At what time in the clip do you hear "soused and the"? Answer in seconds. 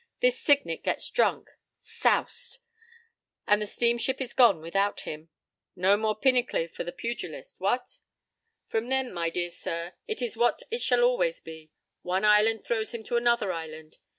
1.77-3.67